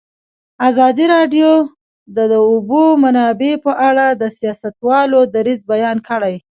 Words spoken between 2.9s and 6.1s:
منابع په اړه د سیاستوالو دریځ بیان